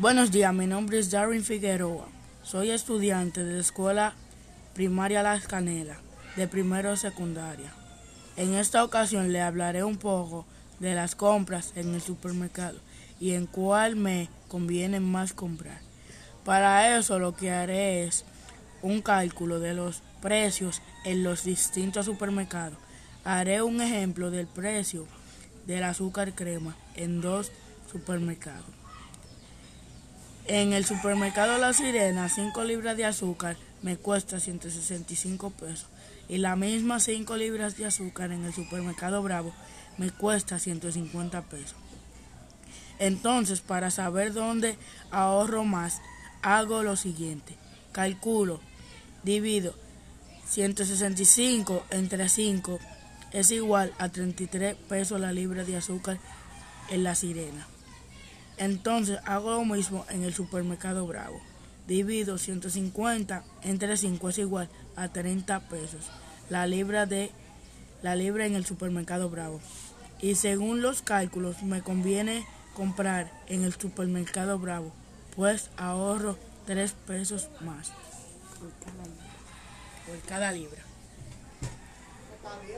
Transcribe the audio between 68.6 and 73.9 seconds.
supermercado Bravo. Y según los cálculos me conviene comprar en el